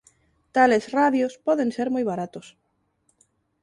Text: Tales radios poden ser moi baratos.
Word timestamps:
Tales 0.55 0.85
radios 0.97 1.33
poden 1.45 1.69
ser 1.75 1.87
moi 1.91 2.03
baratos. 2.11 2.47